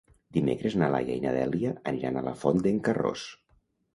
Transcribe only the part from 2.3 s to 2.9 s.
Font d'en